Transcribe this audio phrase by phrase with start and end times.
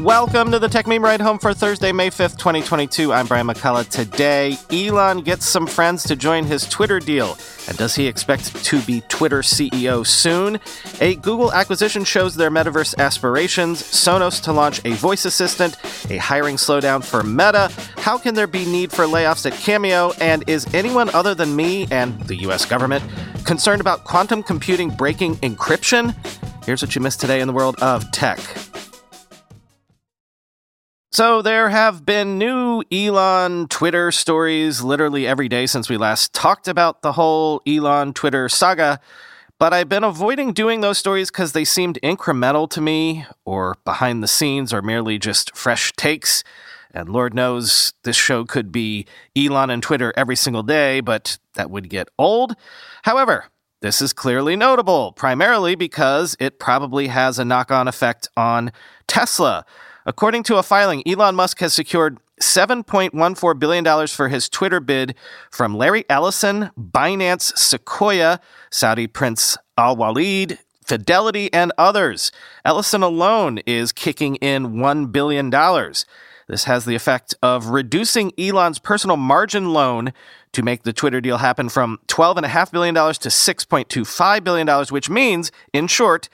[0.00, 3.12] Welcome to the Techmeme Ride Home for Thursday, May 5th, 2022.
[3.12, 3.86] I'm Brian McCullough.
[3.90, 7.36] Today, Elon gets some friends to join his Twitter deal.
[7.68, 10.58] And does he expect to be Twitter CEO soon?
[11.02, 15.76] A Google acquisition shows their metaverse aspirations, Sonos to launch a voice assistant,
[16.10, 17.70] a hiring slowdown for Meta.
[17.98, 20.12] How can there be need for layoffs at Cameo?
[20.18, 23.04] And is anyone other than me and the US government
[23.44, 26.14] concerned about quantum computing breaking encryption?
[26.64, 28.38] Here's what you missed today in the world of tech.
[31.12, 36.68] So, there have been new Elon Twitter stories literally every day since we last talked
[36.68, 39.00] about the whole Elon Twitter saga.
[39.58, 44.22] But I've been avoiding doing those stories because they seemed incremental to me, or behind
[44.22, 46.44] the scenes, or merely just fresh takes.
[46.92, 49.04] And Lord knows this show could be
[49.36, 52.54] Elon and Twitter every single day, but that would get old.
[53.02, 53.46] However,
[53.82, 58.70] this is clearly notable, primarily because it probably has a knock on effect on
[59.08, 59.66] Tesla.
[60.10, 65.14] According to a filing, Elon Musk has secured $7.14 billion for his Twitter bid
[65.52, 68.40] from Larry Ellison, Binance, Sequoia,
[68.72, 72.32] Saudi Prince Al Walid, Fidelity, and others.
[72.64, 75.48] Ellison alone is kicking in $1 billion.
[76.48, 80.12] This has the effect of reducing Elon's personal margin loan
[80.50, 85.86] to make the Twitter deal happen from $12.5 billion to $6.25 billion, which means, in
[85.86, 86.28] short,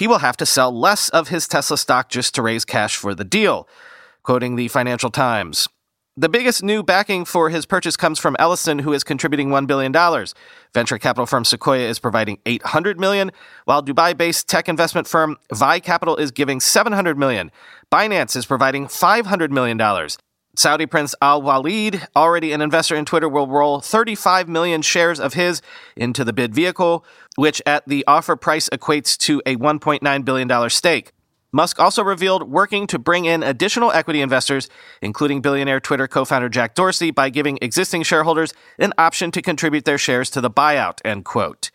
[0.00, 3.14] he will have to sell less of his Tesla stock just to raise cash for
[3.14, 3.68] the deal.
[4.22, 5.68] Quoting the Financial Times.
[6.16, 9.92] The biggest new backing for his purchase comes from Ellison, who is contributing $1 billion.
[10.72, 13.30] Venture capital firm Sequoia is providing 800 million,
[13.66, 17.52] while Dubai-based tech investment firm Vy Capital is giving 700 million.
[17.92, 19.78] Binance is providing $500 million.
[20.56, 25.34] Saudi Prince Al Walid, already an investor in Twitter, will roll 35 million shares of
[25.34, 25.62] his
[25.96, 27.04] into the bid vehicle,
[27.36, 31.12] which at the offer price equates to a $1.9 billion stake.
[31.52, 34.68] Musk also revealed working to bring in additional equity investors,
[35.02, 39.84] including billionaire Twitter co founder Jack Dorsey, by giving existing shareholders an option to contribute
[39.84, 40.98] their shares to the buyout.
[41.04, 41.70] End quote.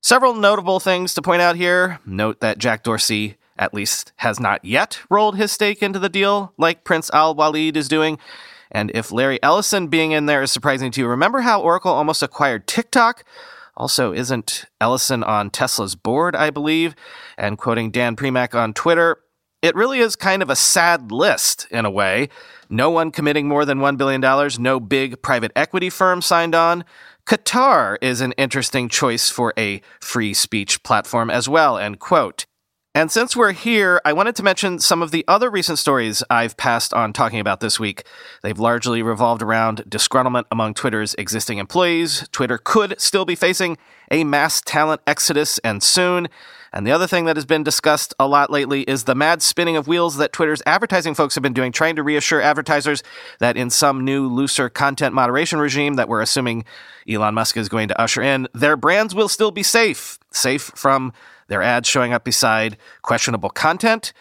[0.00, 1.98] Several notable things to point out here.
[2.06, 6.52] Note that Jack Dorsey at least has not yet rolled his stake into the deal
[6.58, 8.18] like Prince Al Walid is doing.
[8.70, 12.22] And if Larry Ellison being in there is surprising to you, remember how Oracle almost
[12.22, 13.24] acquired TikTok?
[13.76, 16.94] Also, isn't Ellison on Tesla's board, I believe?
[17.36, 19.18] And quoting Dan Primack on Twitter,
[19.62, 22.28] it really is kind of a sad list in a way.
[22.68, 24.20] No one committing more than $1 billion,
[24.58, 26.84] no big private equity firm signed on.
[27.26, 32.46] Qatar is an interesting choice for a free speech platform as well, end quote.
[32.96, 36.56] And since we're here, I wanted to mention some of the other recent stories I've
[36.56, 38.04] passed on talking about this week.
[38.42, 42.28] They've largely revolved around disgruntlement among Twitter's existing employees.
[42.30, 43.78] Twitter could still be facing
[44.12, 46.28] a mass talent exodus and soon.
[46.72, 49.76] And the other thing that has been discussed a lot lately is the mad spinning
[49.76, 53.02] of wheels that Twitter's advertising folks have been doing, trying to reassure advertisers
[53.40, 56.64] that in some new, looser content moderation regime that we're assuming
[57.08, 60.16] Elon Musk is going to usher in, their brands will still be safe.
[60.30, 61.12] Safe from
[61.48, 64.12] their ads showing up beside questionable content.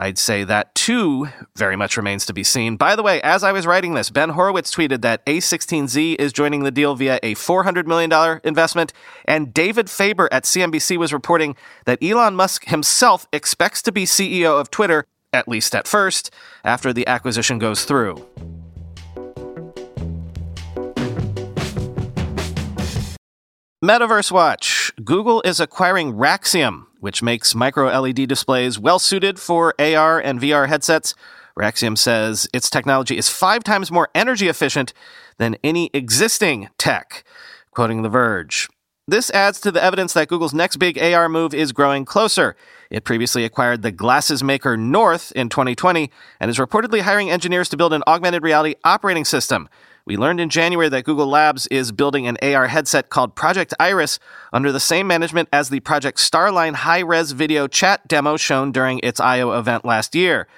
[0.00, 2.76] I'd say that too very much remains to be seen.
[2.76, 6.62] By the way, as I was writing this, Ben Horowitz tweeted that A16Z is joining
[6.62, 8.92] the deal via a $400 million investment,
[9.24, 14.60] and David Faber at CNBC was reporting that Elon Musk himself expects to be CEO
[14.60, 16.32] of Twitter, at least at first,
[16.64, 18.24] after the acquisition goes through.
[23.84, 24.77] Metaverse Watch.
[25.04, 30.66] Google is acquiring Raxium, which makes micro LED displays well suited for AR and VR
[30.66, 31.14] headsets.
[31.56, 34.92] Raxium says its technology is five times more energy efficient
[35.36, 37.22] than any existing tech.
[37.70, 38.68] Quoting The Verge.
[39.06, 42.56] This adds to the evidence that Google's next big AR move is growing closer.
[42.90, 46.10] It previously acquired the glasses maker North in 2020
[46.40, 49.68] and is reportedly hiring engineers to build an augmented reality operating system.
[50.08, 54.18] We learned in January that Google Labs is building an AR headset called Project Iris
[54.54, 59.00] under the same management as the Project Starline high res video chat demo shown during
[59.02, 60.48] its I/O event last year.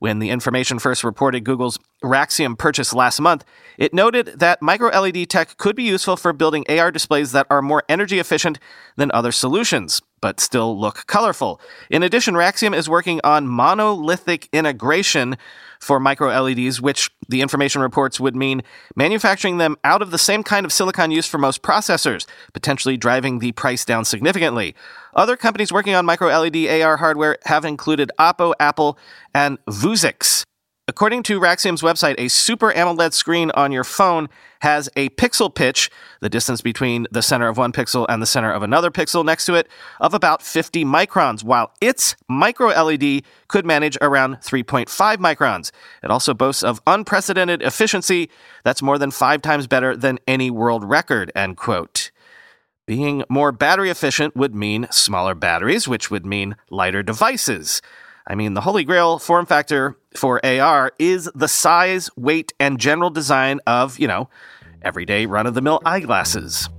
[0.00, 3.44] When the information first reported Google's Raxium purchase last month,
[3.76, 7.62] it noted that micro LED tech could be useful for building AR displays that are
[7.62, 8.60] more energy efficient
[8.96, 11.60] than other solutions, but still look colorful.
[11.90, 15.36] In addition, Raxium is working on monolithic integration
[15.80, 18.62] for micro LEDs, which the information reports would mean
[18.94, 23.38] manufacturing them out of the same kind of silicon used for most processors, potentially driving
[23.40, 24.74] the price down significantly.
[25.14, 28.98] Other companies working on micro LED AR hardware have included Oppo, Apple,
[29.34, 30.44] and Vuzix.
[30.88, 34.30] According to Raxium's website, a Super AMOLED screen on your phone
[34.62, 35.90] has a pixel pitch,
[36.22, 39.44] the distance between the center of one pixel and the center of another pixel next
[39.44, 39.68] to it,
[40.00, 44.88] of about 50 microns, while its micro LED could manage around 3.5
[45.18, 45.72] microns.
[46.02, 48.30] It also boasts of unprecedented efficiency
[48.64, 52.10] that's more than five times better than any world record, end quote.
[52.88, 57.82] Being more battery efficient would mean smaller batteries, which would mean lighter devices.
[58.26, 63.10] I mean, the holy grail form factor for AR is the size, weight, and general
[63.10, 64.30] design of, you know,
[64.80, 66.70] everyday run of the mill eyeglasses.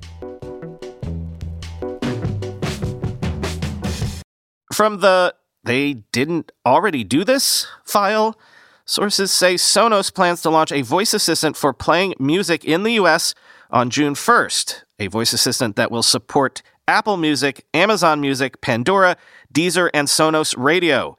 [4.74, 8.36] From the they didn't already do this file,
[8.84, 13.36] sources say Sonos plans to launch a voice assistant for playing music in the US
[13.70, 19.16] on June 1st, a voice assistant that will support Apple Music, Amazon Music, Pandora,
[19.54, 21.18] Deezer, and Sonos Radio.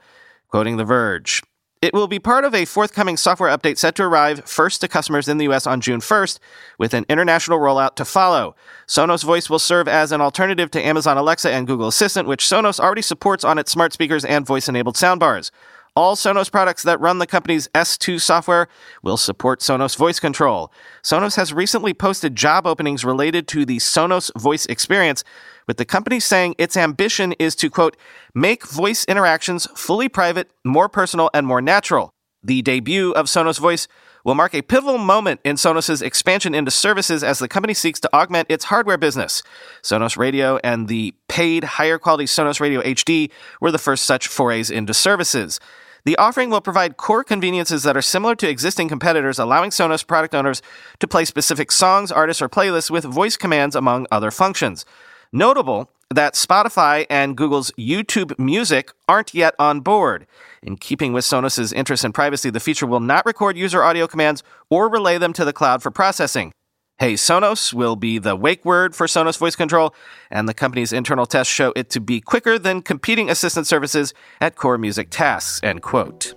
[0.48, 1.42] Quoting The Verge.
[1.80, 5.28] It will be part of a forthcoming software update set to arrive first to customers
[5.28, 6.38] in the US on June 1st,
[6.78, 8.54] with an international rollout to follow.
[8.86, 12.80] Sonos Voice will serve as an alternative to Amazon Alexa and Google Assistant, which Sonos
[12.80, 15.50] already supports on its smart speakers and voice enabled soundbars.
[15.96, 18.68] All Sonos products that run the company's S2 software
[19.02, 20.72] will support Sonos voice control.
[21.02, 25.24] Sonos has recently posted job openings related to the Sonos voice experience,
[25.66, 27.96] with the company saying its ambition is to, quote,
[28.34, 32.12] make voice interactions fully private, more personal, and more natural.
[32.42, 33.88] The debut of Sonos Voice
[34.24, 38.14] will mark a pivotal moment in Sonos' expansion into services as the company seeks to
[38.14, 39.42] augment its hardware business.
[39.82, 43.30] Sonos Radio and the paid higher quality Sonos Radio HD
[43.60, 45.60] were the first such forays into services.
[46.04, 50.34] The offering will provide core conveniences that are similar to existing competitors, allowing Sonos product
[50.34, 50.62] owners
[50.98, 54.86] to play specific songs, artists, or playlists with voice commands, among other functions.
[55.32, 60.26] Notable that Spotify and Google's YouTube Music aren't yet on board.
[60.62, 64.42] In keeping with Sonos' interest in privacy, the feature will not record user audio commands
[64.68, 66.52] or relay them to the cloud for processing.
[66.98, 69.94] Hey Sonos will be the wake word for Sonos voice control,
[70.30, 74.56] and the company's internal tests show it to be quicker than competing assistant services at
[74.56, 76.34] core music tasks, end quote.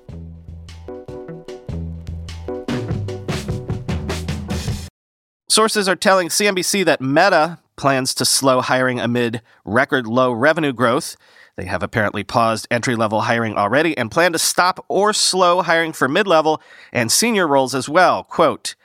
[5.50, 11.16] Sources are telling CNBC that Meta plans to slow hiring amid record low revenue growth.
[11.56, 15.94] They have apparently paused entry level hiring already and plan to stop or slow hiring
[15.94, 16.62] for mid level
[16.92, 18.24] and senior roles as well.
[18.24, 18.76] Quote,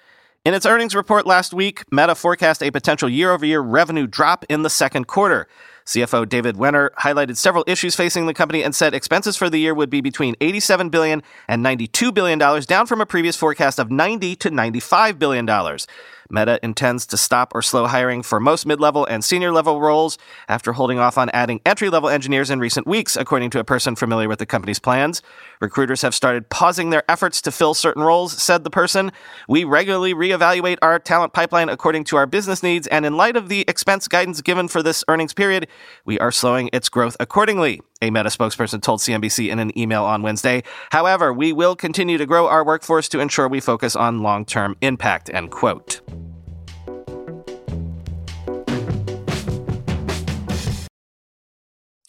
[0.45, 4.45] in its earnings report last week, Meta forecast a potential year over year revenue drop
[4.49, 5.47] in the second quarter.
[5.85, 9.75] CFO David Wehner highlighted several issues facing the company and said expenses for the year
[9.75, 13.91] would be between 87 billion and 92 billion dollars, down from a previous forecast of
[13.91, 15.87] 90 to 95 billion dollars.
[16.31, 20.19] Meta intends to stop or slow hiring for most mid level and senior level roles
[20.49, 23.97] after holding off on adding entry level engineers in recent weeks, according to a person
[23.97, 25.23] familiar with the company's plans.
[25.61, 29.13] Recruiters have started pausing their efforts to fill certain roles, said the person.
[29.49, 33.49] We regularly reevaluate our talent pipeline according to our business needs, and in light of
[33.49, 35.67] the expense guidance given for this earnings period,
[36.05, 40.23] we are slowing its growth accordingly a Meta spokesperson told CNBC in an email on
[40.23, 40.63] Wednesday.
[40.91, 44.77] However, we will continue to grow our workforce to ensure we focus on long term
[44.81, 46.01] impact, end quote.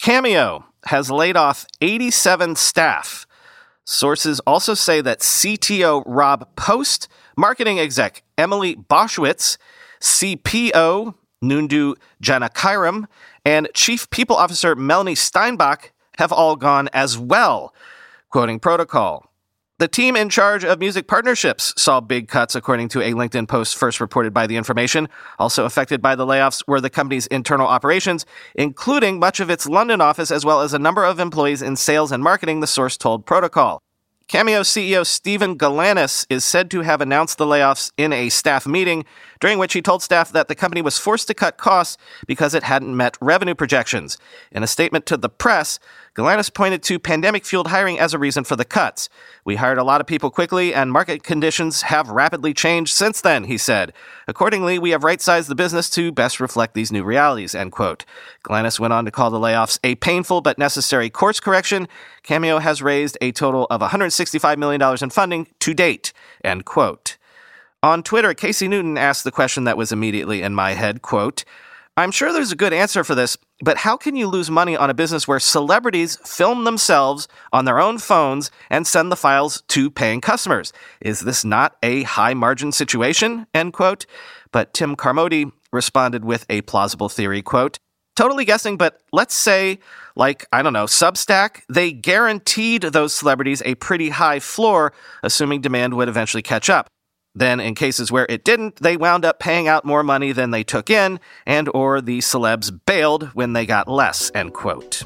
[0.00, 3.26] Cameo has laid off 87 staff.
[3.84, 9.58] Sources also say that CTO Rob Post, marketing exec Emily Boschwitz,
[10.00, 13.06] CPO Nundu Janakiram,
[13.44, 17.74] and Chief People Officer Melanie Steinbach have all gone as well.
[18.28, 19.30] Quoting protocol.
[19.80, 23.78] The team in charge of music partnerships saw big cuts, according to a LinkedIn post
[23.78, 25.08] first reported by the information.
[25.38, 30.02] Also affected by the layoffs were the company's internal operations, including much of its London
[30.02, 33.24] office, as well as a number of employees in sales and marketing, the source told
[33.24, 33.80] Protocol.
[34.28, 39.06] Cameo CEO Steven Galanis is said to have announced the layoffs in a staff meeting,
[39.40, 42.62] during which he told staff that the company was forced to cut costs because it
[42.62, 44.18] hadn't met revenue projections.
[44.52, 45.78] In a statement to the press,
[46.14, 49.08] Galanis pointed to pandemic fueled hiring as a reason for the cuts.
[49.44, 53.44] We hired a lot of people quickly, and market conditions have rapidly changed since then,
[53.44, 53.92] he said.
[54.28, 58.04] Accordingly, we have right sized the business to best reflect these new realities, end quote.
[58.44, 61.88] Galanis went on to call the layoffs a painful but necessary course correction.
[62.22, 66.12] Cameo has raised a total of $165 million in funding to date,
[66.44, 67.16] end quote.
[67.82, 71.44] On Twitter, Casey Newton asked the question that was immediately in my head, quote,
[71.96, 74.90] I'm sure there's a good answer for this, but how can you lose money on
[74.90, 79.90] a business where celebrities film themselves on their own phones and send the files to
[79.90, 80.74] paying customers?
[81.00, 83.46] Is this not a high margin situation?
[83.54, 84.04] End quote.
[84.52, 87.78] But Tim Carmody responded with a plausible theory, quote,
[88.14, 89.78] totally guessing, but let's say,
[90.16, 95.94] like, I don't know, Substack, they guaranteed those celebrities a pretty high floor, assuming demand
[95.94, 96.90] would eventually catch up.
[97.34, 100.64] Then in cases where it didn't, they wound up paying out more money than they
[100.64, 105.04] took in, and or the celebs bailed when they got less, end quote.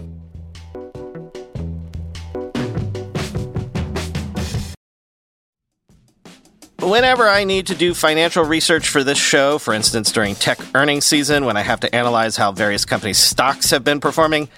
[6.81, 11.07] Whenever I need to do financial research for this show, for instance during tech earnings
[11.07, 14.51] season when I have to analyze how various companies' stocks have been performing,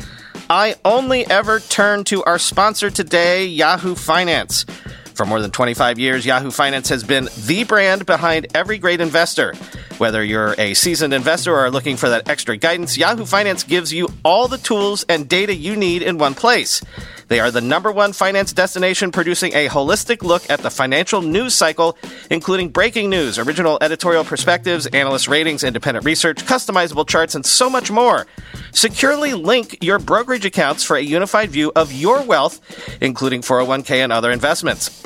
[0.50, 4.66] I only ever turn to our sponsor today, Yahoo Finance.
[5.16, 9.54] For more than 25 years, Yahoo Finance has been the brand behind every great investor.
[9.96, 13.94] Whether you're a seasoned investor or are looking for that extra guidance, Yahoo Finance gives
[13.94, 16.82] you all the tools and data you need in one place.
[17.28, 21.54] They are the number one finance destination producing a holistic look at the financial news
[21.54, 21.96] cycle,
[22.30, 27.90] including breaking news, original editorial perspectives, analyst ratings, independent research, customizable charts, and so much
[27.90, 28.26] more.
[28.73, 32.61] Securely link your brokerage accounts for a unified view of your wealth,
[33.00, 35.02] including 401k and other investments.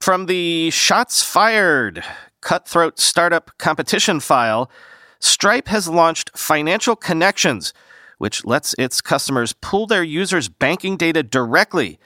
[0.00, 2.02] From the Shots Fired
[2.40, 4.70] Cutthroat Startup Competition file,
[5.18, 7.74] Stripe has launched Financial Connections,
[8.16, 11.98] which lets its customers pull their users' banking data directly.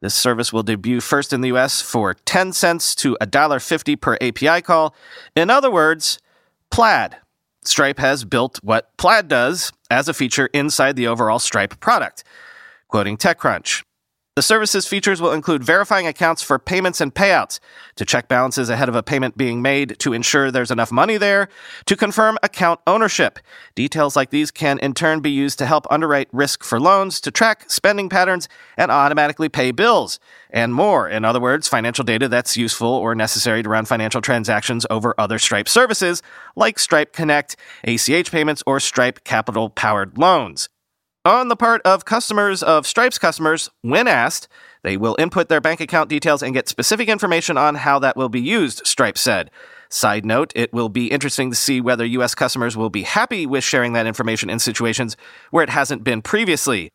[0.00, 4.62] This service will debut first in the US for 10 cents to $1.50 per API
[4.62, 4.94] call.
[5.36, 6.18] In other words,
[6.70, 7.16] Plaid.
[7.62, 12.24] Stripe has built what Plaid does as a feature inside the overall Stripe product.
[12.88, 13.82] Quoting TechCrunch.
[14.36, 17.60] The service's features will include verifying accounts for payments and payouts,
[17.94, 21.48] to check balances ahead of a payment being made to ensure there's enough money there,
[21.86, 23.38] to confirm account ownership.
[23.76, 27.30] Details like these can in turn be used to help underwrite risk for loans, to
[27.30, 30.18] track spending patterns, and automatically pay bills,
[30.50, 31.08] and more.
[31.08, 35.38] In other words, financial data that's useful or necessary to run financial transactions over other
[35.38, 36.24] Stripe services,
[36.56, 40.68] like Stripe Connect, ACH payments, or Stripe Capital powered loans.
[41.26, 44.46] On the part of customers of Stripe's customers, when asked,
[44.82, 48.28] they will input their bank account details and get specific information on how that will
[48.28, 49.50] be used, Stripe said.
[49.88, 53.64] Side note, it will be interesting to see whether US customers will be happy with
[53.64, 55.16] sharing that information in situations
[55.50, 56.90] where it hasn't been previously.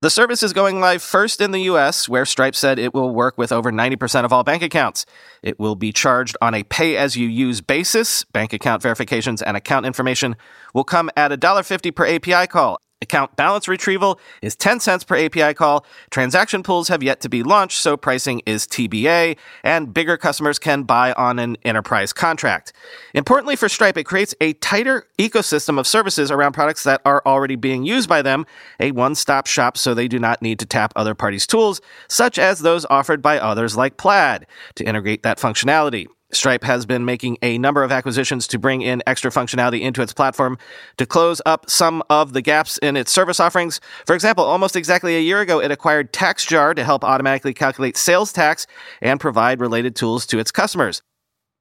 [0.00, 3.36] The service is going live first in the US, where Stripe said it will work
[3.36, 5.04] with over 90% of all bank accounts.
[5.42, 8.24] It will be charged on a pay as you use basis.
[8.32, 10.36] Bank account verifications and account information
[10.72, 12.80] will come at $1.50 per API call.
[13.02, 15.86] Account balance retrieval is 10 cents per API call.
[16.10, 20.82] Transaction pools have yet to be launched, so pricing is TBA, and bigger customers can
[20.82, 22.74] buy on an enterprise contract.
[23.14, 27.56] Importantly for Stripe, it creates a tighter ecosystem of services around products that are already
[27.56, 28.44] being used by them,
[28.78, 32.38] a one stop shop so they do not need to tap other parties' tools, such
[32.38, 36.06] as those offered by others like Plaid, to integrate that functionality.
[36.32, 40.12] Stripe has been making a number of acquisitions to bring in extra functionality into its
[40.12, 40.58] platform
[40.96, 43.80] to close up some of the gaps in its service offerings.
[44.06, 48.32] For example, almost exactly a year ago, it acquired TaxJar to help automatically calculate sales
[48.32, 48.66] tax
[49.00, 51.02] and provide related tools to its customers.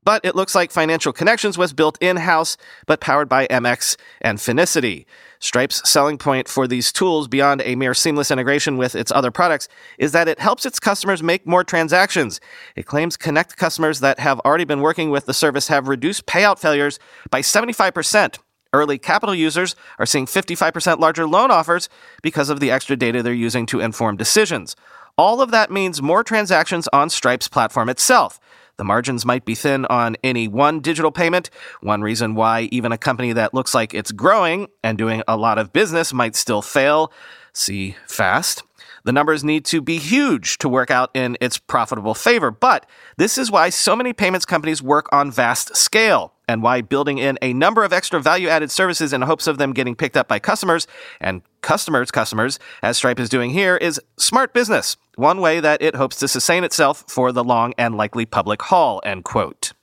[0.03, 4.37] But it looks like Financial Connections was built in house, but powered by MX and
[4.37, 5.05] Finicity.
[5.39, 9.67] Stripe's selling point for these tools, beyond a mere seamless integration with its other products,
[9.97, 12.39] is that it helps its customers make more transactions.
[12.75, 16.59] It claims Connect customers that have already been working with the service have reduced payout
[16.59, 18.39] failures by 75%.
[18.71, 21.89] Early capital users are seeing 55% larger loan offers
[22.21, 24.75] because of the extra data they're using to inform decisions.
[25.17, 28.39] All of that means more transactions on Stripe's platform itself.
[28.79, 31.49] The margins might be thin on any one digital payment.
[31.81, 35.57] One reason why even a company that looks like it's growing and doing a lot
[35.57, 37.11] of business might still fail.
[37.51, 38.63] See fast.
[39.03, 42.51] The numbers need to be huge to work out in its profitable favor.
[42.51, 42.85] But
[43.17, 47.37] this is why so many payments companies work on vast scale and why building in
[47.43, 50.39] a number of extra value added services in hopes of them getting picked up by
[50.39, 50.87] customers
[51.21, 55.95] and customers' customers, as Stripe is doing here, is smart business one way that it
[55.95, 59.73] hopes to sustain itself for the long and likely public haul, end quote.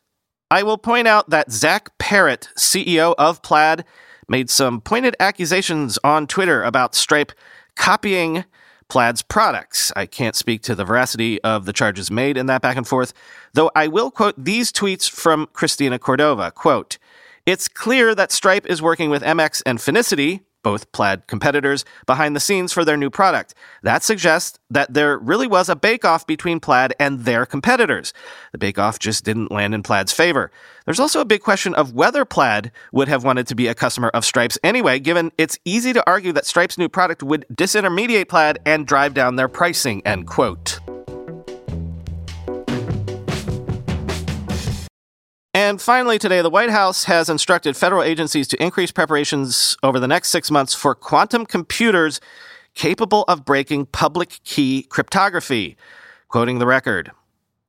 [0.50, 3.84] I will point out that Zach Perret, CEO of Plaid,
[4.28, 7.30] made some pointed accusations on Twitter about Stripe
[7.76, 8.44] copying
[8.88, 9.92] Plaid's products.
[9.96, 13.12] I can't speak to the veracity of the charges made in that back and forth,
[13.54, 16.50] though I will quote these tweets from Cristina Cordova.
[16.50, 16.98] Quote,
[17.44, 22.40] It's clear that Stripe is working with MX and Finicity, both Plaid competitors, behind the
[22.40, 23.54] scenes for their new product.
[23.84, 28.12] That suggests that there really was a bake-off between Plaid and their competitors.
[28.50, 30.50] The bake-off just didn't land in Plaid's favor.
[30.84, 34.08] There's also a big question of whether Plaid would have wanted to be a customer
[34.08, 38.58] of Stripe's anyway, given it's easy to argue that Stripe's new product would disintermediate Plaid
[38.66, 40.80] and drive down their pricing, end quote.
[45.66, 50.06] And finally, today, the White House has instructed federal agencies to increase preparations over the
[50.06, 52.20] next six months for quantum computers
[52.74, 55.76] capable of breaking public key cryptography.
[56.28, 57.10] Quoting the record.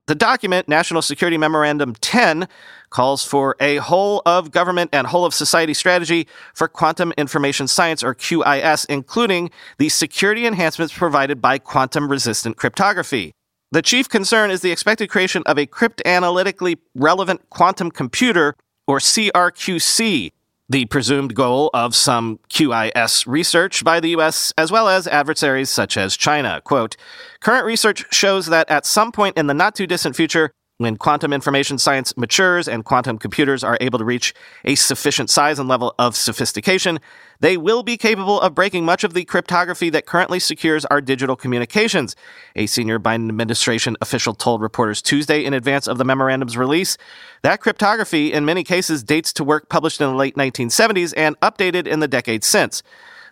[0.06, 2.48] The document, National Security Memorandum 10,
[2.92, 8.04] calls for a whole of government and whole of society strategy for quantum information science,
[8.04, 9.50] or QIS, including
[9.80, 13.34] the security enhancements provided by quantum resistant cryptography.
[13.72, 18.56] The chief concern is the expected creation of a cryptanalytically relevant quantum computer,
[18.88, 20.32] or CRQC,
[20.70, 25.98] the presumed goal of some QIS research by the US, as well as adversaries such
[25.98, 26.62] as China.
[26.64, 26.96] Quote,
[27.42, 31.34] Current research shows that at some point in the not too distant future, when quantum
[31.34, 35.96] information science matures and quantum computers are able to reach a sufficient size and level
[35.98, 37.00] of sophistication,
[37.40, 41.36] they will be capable of breaking much of the cryptography that currently secures our digital
[41.36, 42.16] communications.
[42.56, 46.96] A senior Biden administration official told reporters Tuesday in advance of the memorandum's release
[47.42, 51.88] that cryptography, in many cases, dates to work published in the late 1970s and updated
[51.88, 52.84] in the decades since.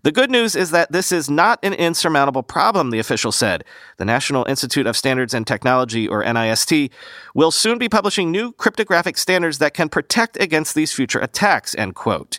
[0.05, 3.63] The good news is that this is not an insurmountable problem, the official said.
[3.97, 6.91] The National Institute of Standards and Technology, or NIST,
[7.33, 11.95] will soon be publishing new cryptographic standards that can protect against these future attacks, end
[11.95, 12.37] quote.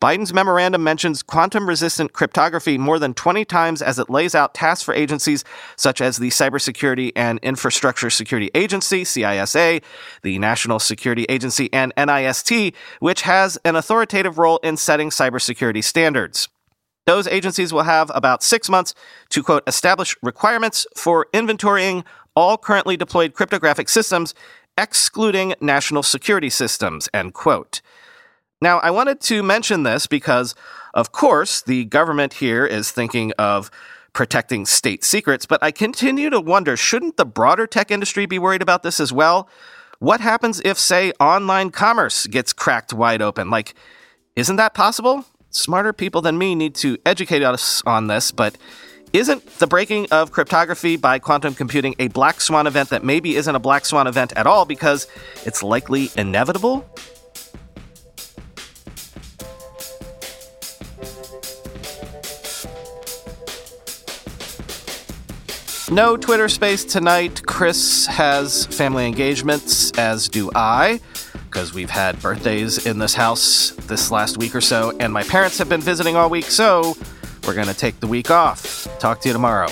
[0.00, 4.84] Biden's memorandum mentions quantum resistant cryptography more than 20 times as it lays out tasks
[4.84, 5.42] for agencies
[5.74, 9.82] such as the Cybersecurity and Infrastructure Security Agency, CISA,
[10.22, 16.48] the National Security Agency, and NIST, which has an authoritative role in setting cybersecurity standards.
[17.08, 18.94] Those agencies will have about six months
[19.30, 22.04] to, quote, establish requirements for inventorying
[22.36, 24.34] all currently deployed cryptographic systems,
[24.76, 27.80] excluding national security systems, end quote.
[28.60, 30.54] Now, I wanted to mention this because,
[30.92, 33.70] of course, the government here is thinking of
[34.12, 38.60] protecting state secrets, but I continue to wonder shouldn't the broader tech industry be worried
[38.60, 39.48] about this as well?
[39.98, 43.48] What happens if, say, online commerce gets cracked wide open?
[43.48, 43.72] Like,
[44.36, 45.24] isn't that possible?
[45.50, 48.56] Smarter people than me need to educate us on this, but
[49.12, 53.54] isn't the breaking of cryptography by quantum computing a black swan event that maybe isn't
[53.54, 55.06] a black swan event at all because
[55.46, 56.86] it's likely inevitable?
[65.90, 67.46] No Twitter space tonight.
[67.46, 71.00] Chris has family engagements, as do I
[71.50, 75.58] because we've had birthdays in this house this last week or so, and my parents
[75.58, 76.96] have been visiting all week, so
[77.46, 78.86] we're going to take the week off.
[78.98, 79.68] Talk to you tomorrow.